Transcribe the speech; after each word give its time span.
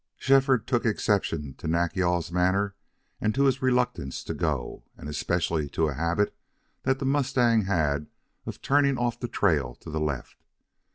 Shefford 0.17 0.65
took 0.65 0.83
exception 0.83 1.53
to 1.59 1.67
Nack 1.67 1.95
yal's 1.95 2.31
manner 2.31 2.73
and 3.21 3.35
to 3.35 3.43
his 3.43 3.61
reluctance 3.61 4.23
to 4.23 4.33
go, 4.33 4.81
and 4.97 5.07
especially 5.07 5.69
to 5.69 5.89
a 5.89 5.93
habit 5.93 6.33
the 6.81 7.05
mustang 7.05 7.65
had 7.65 8.07
of 8.47 8.63
turning 8.63 8.97
off 8.97 9.19
the 9.19 9.27
trail 9.27 9.75
to 9.75 9.91
the 9.91 9.99
left. 9.99 10.37